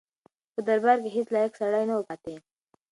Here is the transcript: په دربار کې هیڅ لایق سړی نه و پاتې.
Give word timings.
په 0.53 0.61
دربار 0.67 0.97
کې 1.03 1.09
هیڅ 1.15 1.27
لایق 1.35 1.53
سړی 1.61 1.83
نه 1.89 1.95
و 1.95 2.05
پاتې. 2.07 2.35